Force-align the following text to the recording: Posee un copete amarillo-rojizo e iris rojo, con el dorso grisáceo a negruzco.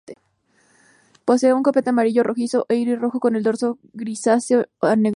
Posee 1.27 1.51
un 1.53 1.61
copete 1.67 1.91
amarillo-rojizo 1.91 2.65
e 2.71 2.73
iris 2.81 2.99
rojo, 3.03 3.17
con 3.21 3.35
el 3.35 3.43
dorso 3.47 3.77
grisáceo 4.01 4.65
a 4.93 4.95
negruzco. 4.95 5.09